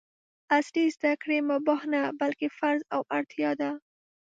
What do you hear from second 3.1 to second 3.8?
اړتیا ده!